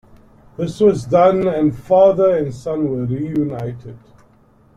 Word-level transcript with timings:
This 0.57 0.79
was 0.79 1.05
done, 1.05 1.47
and 1.47 1.77
father 1.77 2.35
and 2.35 2.51
son 2.51 2.89
were 2.89 3.05
reunited. 3.05 3.99